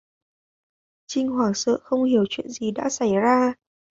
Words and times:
Chinh 1.07 1.27
hoảng 1.31 1.53
sợ 1.53 1.79
không 1.83 2.03
hiểu 2.03 2.23
chuyện 2.29 2.49
gì 2.49 2.71
đang 2.71 2.89
xảy 2.89 3.15
ra 3.15 3.53